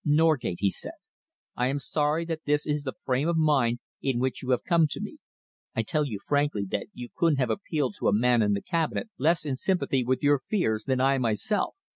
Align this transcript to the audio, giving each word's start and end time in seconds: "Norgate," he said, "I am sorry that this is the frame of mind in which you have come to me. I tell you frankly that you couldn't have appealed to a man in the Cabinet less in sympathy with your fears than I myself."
"Norgate," 0.03 0.57
he 0.61 0.71
said, 0.71 0.93
"I 1.55 1.67
am 1.67 1.77
sorry 1.77 2.25
that 2.25 2.45
this 2.45 2.65
is 2.65 2.85
the 2.85 2.95
frame 3.05 3.27
of 3.27 3.37
mind 3.37 3.77
in 4.01 4.17
which 4.19 4.41
you 4.41 4.49
have 4.49 4.63
come 4.63 4.87
to 4.89 4.99
me. 4.99 5.19
I 5.75 5.83
tell 5.83 6.05
you 6.05 6.17
frankly 6.25 6.65
that 6.71 6.87
you 6.91 7.09
couldn't 7.15 7.37
have 7.37 7.51
appealed 7.51 7.97
to 7.99 8.07
a 8.07 8.11
man 8.11 8.41
in 8.41 8.53
the 8.53 8.63
Cabinet 8.63 9.09
less 9.19 9.45
in 9.45 9.55
sympathy 9.55 10.03
with 10.03 10.23
your 10.23 10.39
fears 10.39 10.85
than 10.85 10.99
I 10.99 11.19
myself." 11.19 11.75